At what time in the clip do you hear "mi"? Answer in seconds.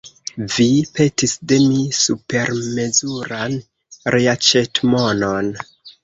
1.65-1.83